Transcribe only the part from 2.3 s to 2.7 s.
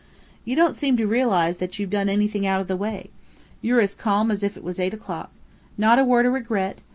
out of